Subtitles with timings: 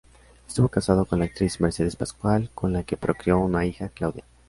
[0.47, 4.23] Estuvo casado con la actriz Mercedes Pascual, con la que procreó una hija, Claudia.